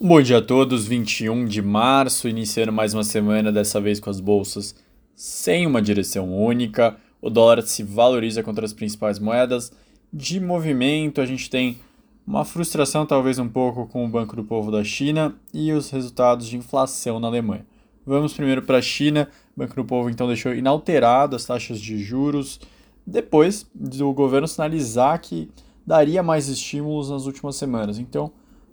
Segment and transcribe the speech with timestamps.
[0.00, 4.20] Bom dia a todos, 21 de março, iniciando mais uma semana, dessa vez com as
[4.20, 4.72] bolsas
[5.12, 6.96] sem uma direção única.
[7.20, 9.72] O dólar se valoriza contra as principais moedas.
[10.12, 11.80] De movimento, a gente tem
[12.24, 16.46] uma frustração, talvez um pouco, com o Banco do Povo da China e os resultados
[16.46, 17.66] de inflação na Alemanha.
[18.06, 19.28] Vamos primeiro para a China.
[19.56, 22.60] O Banco do Povo então deixou inalterado as taxas de juros
[23.04, 25.50] depois do governo sinalizar que
[25.84, 27.98] daria mais estímulos nas últimas semanas.
[27.98, 28.30] Então,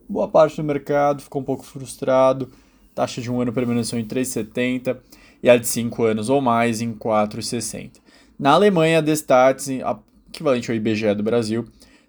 [0.08, 2.52] boa parte do mercado ficou um pouco frustrado,
[2.94, 4.98] taxa de um ano permaneceu em 3,70
[5.44, 7.94] e a de 5 anos ou mais em 4,60.
[8.38, 9.70] Na Alemanha, a Destats,
[10.30, 11.66] equivalente ao IBGE do Brasil,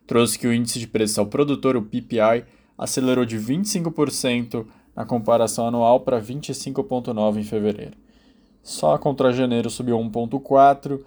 [0.06, 2.44] trouxe que o índice de preço ao produtor, o PPI,
[2.78, 7.96] acelerou de 25% na comparação anual para 25,9% em fevereiro.
[8.62, 11.00] Só contra janeiro subiu 1,4%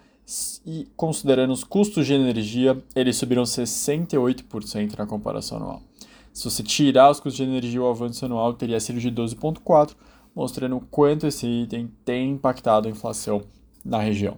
[0.66, 5.89] e, considerando os custos de energia, eles subiram 68% na comparação anual.
[6.34, 9.96] Se você tirar os custos de energia, o avanço anual teria sido de 12,4%,
[10.36, 13.42] mostrando o quanto esse item tem impactado a inflação
[13.84, 14.38] na região.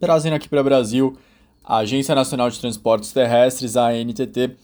[0.00, 1.16] Trazendo aqui para o Brasil,
[1.64, 4.56] a Agência Nacional de Transportes Terrestres, a ANTT,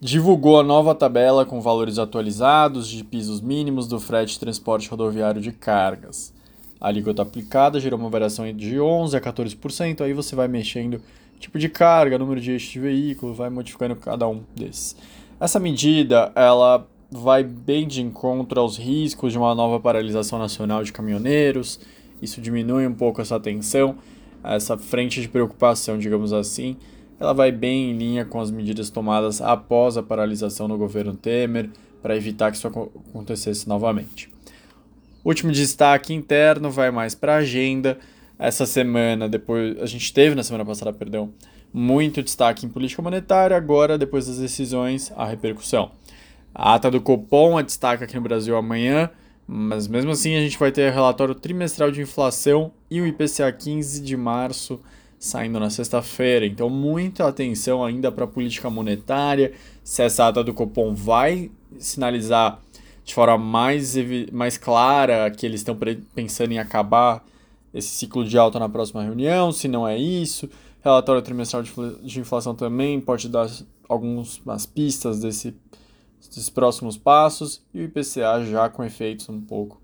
[0.00, 5.40] divulgou a nova tabela com valores atualizados de pisos mínimos do frete de transporte rodoviário
[5.40, 6.34] de cargas.
[6.80, 11.00] A alíquota aplicada gerou uma variação de 11% a 14%, aí você vai mexendo
[11.38, 14.96] tipo de carga, número de eixos de veículo, vai modificando cada um desses.
[15.42, 20.92] Essa medida, ela vai bem de encontro aos riscos de uma nova paralisação nacional de
[20.92, 21.80] caminhoneiros.
[22.22, 23.96] Isso diminui um pouco essa tensão,
[24.44, 26.76] essa frente de preocupação, digamos assim.
[27.18, 31.70] Ela vai bem em linha com as medidas tomadas após a paralisação no governo Temer
[32.00, 34.30] para evitar que isso acontecesse novamente.
[35.24, 37.98] Último destaque interno vai mais para a agenda.
[38.38, 41.32] Essa semana, depois a gente teve na semana passada, perdão,
[41.72, 45.92] muito destaque em política monetária, agora, depois das decisões, a repercussão.
[46.54, 49.10] A ata do Copom é destaque aqui no Brasil amanhã,
[49.46, 54.02] mas mesmo assim a gente vai ter relatório trimestral de inflação e o IPCA 15
[54.02, 54.80] de março
[55.18, 56.44] saindo na sexta-feira.
[56.44, 59.52] Então, muita atenção ainda para a política monetária,
[59.82, 62.60] se essa ata do Copom vai sinalizar
[63.04, 63.94] de forma mais,
[64.32, 65.78] mais clara que eles estão
[66.14, 67.24] pensando em acabar
[67.72, 70.48] esse ciclo de alta na próxima reunião, se não é isso.
[70.82, 73.48] Relatório trimestral de inflação também pode dar
[73.88, 75.54] algumas pistas desse,
[76.20, 79.80] desses próximos passos e o IPCA já com efeitos um pouco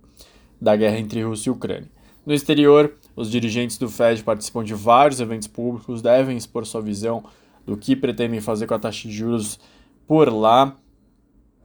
[0.60, 1.88] da guerra entre Rússia e Ucrânia.
[2.26, 7.22] No exterior, os dirigentes do Fed participam de vários eventos públicos, devem expor sua visão
[7.64, 9.58] do que pretendem fazer com a taxa de juros
[10.06, 10.76] por lá.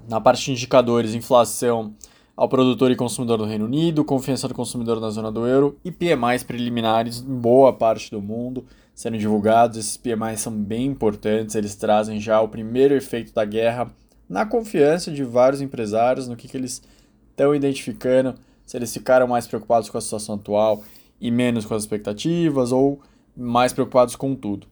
[0.07, 1.95] Na parte de indicadores, inflação
[2.35, 5.91] ao produtor e consumidor do Reino Unido, confiança do consumidor na zona do euro e
[5.91, 9.77] PMIs preliminares em boa parte do mundo sendo divulgados.
[9.77, 13.91] Esses PMIs são bem importantes, eles trazem já o primeiro efeito da guerra
[14.29, 16.81] na confiança de vários empresários, no que, que eles
[17.29, 20.83] estão identificando, se eles ficaram mais preocupados com a situação atual
[21.19, 23.01] e menos com as expectativas ou
[23.35, 24.67] mais preocupados com tudo.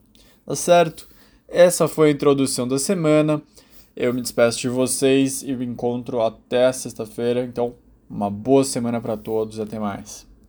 [0.46, 1.08] Tá certo?
[1.48, 3.42] Essa foi a introdução da semana.
[3.96, 7.44] Eu me despeço de vocês e me encontro até sexta-feira.
[7.44, 7.76] Então,
[8.10, 10.31] uma boa semana para todos e até mais.